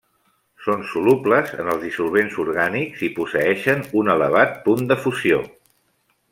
[0.67, 5.47] Són solubles en els dissolvents orgànics, i posseeixen un elevat punt de fusió.